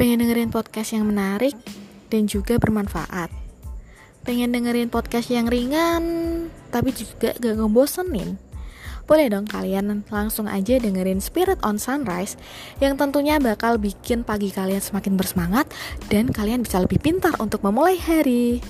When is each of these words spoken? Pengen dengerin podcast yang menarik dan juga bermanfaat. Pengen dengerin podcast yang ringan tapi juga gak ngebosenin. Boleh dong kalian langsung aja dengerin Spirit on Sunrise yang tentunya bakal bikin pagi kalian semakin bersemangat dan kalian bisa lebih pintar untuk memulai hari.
Pengen 0.00 0.24
dengerin 0.24 0.48
podcast 0.48 0.96
yang 0.96 1.12
menarik 1.12 1.52
dan 2.08 2.24
juga 2.24 2.56
bermanfaat. 2.56 3.28
Pengen 4.24 4.48
dengerin 4.48 4.88
podcast 4.88 5.28
yang 5.28 5.44
ringan 5.44 6.00
tapi 6.72 6.96
juga 6.96 7.36
gak 7.36 7.60
ngebosenin. 7.60 8.40
Boleh 9.04 9.28
dong 9.28 9.44
kalian 9.44 10.00
langsung 10.08 10.48
aja 10.48 10.80
dengerin 10.80 11.20
Spirit 11.20 11.60
on 11.60 11.76
Sunrise 11.76 12.40
yang 12.80 12.96
tentunya 12.96 13.36
bakal 13.36 13.76
bikin 13.76 14.24
pagi 14.24 14.48
kalian 14.48 14.80
semakin 14.80 15.20
bersemangat 15.20 15.68
dan 16.08 16.32
kalian 16.32 16.64
bisa 16.64 16.80
lebih 16.80 16.96
pintar 16.96 17.36
untuk 17.36 17.60
memulai 17.60 18.00
hari. 18.00 18.64